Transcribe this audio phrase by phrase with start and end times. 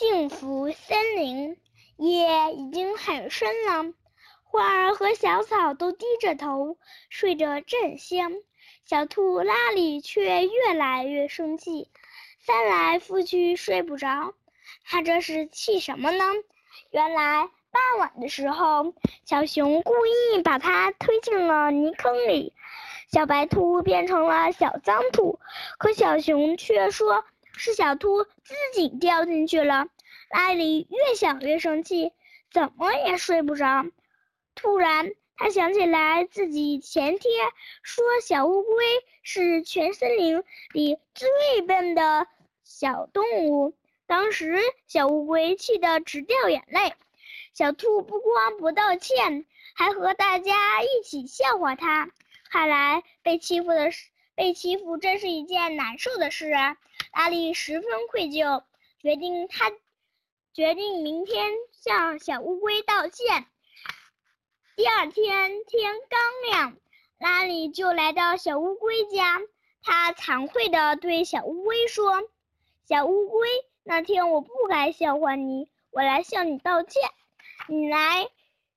[0.00, 1.58] 幸福森林，
[1.98, 3.92] 夜已经很深了，
[4.44, 6.78] 花儿和小草都低着头
[7.10, 8.32] 睡着正香。
[8.86, 11.90] 小兔拉里却越来越生气，
[12.38, 14.32] 翻来覆去睡不着。
[14.84, 16.24] 他这是气什么呢？
[16.90, 18.94] 原来傍晚的时候，
[19.26, 22.54] 小熊故意把它推进了泥坑里，
[23.12, 25.38] 小白兔变成了小脏兔，
[25.76, 27.22] 可小熊却说
[27.62, 29.88] 是小兔自己掉进去了。
[30.30, 32.10] 拉里越想越生气，
[32.50, 33.84] 怎么也睡不着。
[34.54, 37.50] 突然，她想起来自己前天
[37.82, 38.84] 说小乌龟
[39.22, 40.42] 是全森林
[40.72, 41.28] 里最
[41.66, 42.26] 笨的
[42.64, 43.74] 小动物，
[44.06, 46.94] 当时小乌龟气得直掉眼泪。
[47.52, 52.10] 小兔不光不道歉，还和大家一起笑话他。
[52.48, 56.78] 看来被欺负的是被欺负，真是一件难受的事啊！
[57.12, 58.62] 拉里十分愧疚，
[59.00, 59.70] 决定他
[60.52, 63.46] 决定明天向小乌龟道歉。
[64.76, 66.76] 第二天天刚亮，
[67.18, 69.40] 拉里就来到小乌龟家，
[69.82, 72.22] 他惭愧地对小乌龟说
[72.88, 73.48] ：“小乌龟，
[73.82, 77.02] 那天我不该笑话你，我来向你道歉。”
[77.68, 78.26] 你来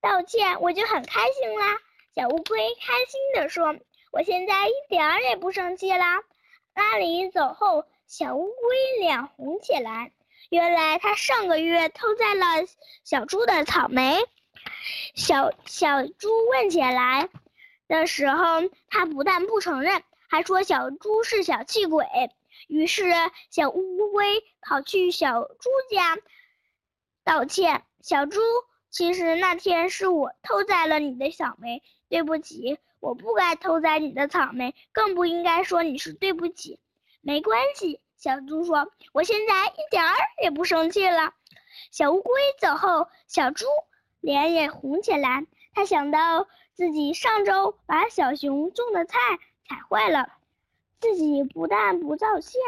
[0.00, 1.78] 道歉，我就很开心啦。
[2.14, 3.76] 小乌龟开心地说
[4.12, 6.22] ：“我现在一点儿也不生气啦。”
[6.74, 7.86] 拉里走后，
[8.16, 10.12] 小乌龟脸红起来。
[10.48, 12.44] 原来他上个月偷摘了
[13.02, 14.20] 小猪的草莓。
[15.16, 17.28] 小小猪问起来
[17.88, 22.06] 的时候，他不但不承认，还说小猪是小气鬼。
[22.68, 23.02] 于是
[23.50, 26.16] 小乌龟跑去小猪家
[27.24, 28.40] 道歉：“小猪。”
[28.92, 36.78] 其实那天是我偷摘了你的草莓，对不起，我不该偷摘你的草莓，更不应该说你是对不起。
[37.20, 41.34] 没关系，小猪说，我现在一点儿也不生气了。
[41.90, 43.66] 小乌龟走后，小猪
[44.22, 49.18] 脸也红起来，他想到自己上周把小熊种的菜
[49.68, 50.32] 踩坏了，
[51.00, 52.58] 自己不但不道歉，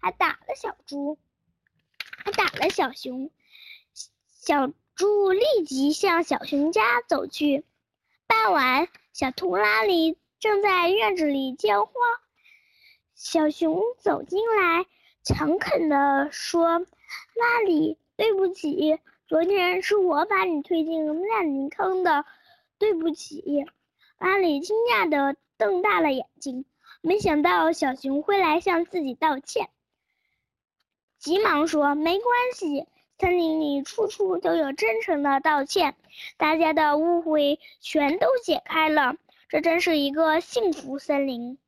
[0.00, 1.18] 还打了小猪，
[2.24, 3.32] 还打了小熊，
[4.28, 4.70] 小。
[4.94, 7.64] 猪立即向小熊家走去。
[8.26, 11.92] 傍晚，小兔拉里正在院子里浇花。
[13.14, 14.84] 小熊走进来，
[15.24, 16.78] 诚恳地说
[17.36, 22.24] ：“拉里，对不起，昨天是我把你推进烂泥坑的，
[22.78, 23.64] 对不起。”
[24.18, 26.64] 拉里惊讶地瞪大了眼睛，
[27.00, 29.68] 没想到小熊会来向自己道歉，
[31.18, 32.86] 急忙说：“没关系。”
[33.20, 35.94] 森林里处处都有真诚的道歉，
[36.38, 39.14] 大家的误会全都解开了，
[39.50, 41.58] 这真是一个幸福森林。